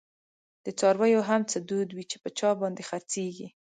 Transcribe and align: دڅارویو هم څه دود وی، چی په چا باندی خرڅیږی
دڅارویو 0.65 1.21
هم 1.29 1.41
څه 1.51 1.57
دود 1.67 1.89
وی، 1.93 2.03
چی 2.11 2.17
په 2.23 2.29
چا 2.37 2.49
باندی 2.59 2.83
خرڅیږی 2.89 3.47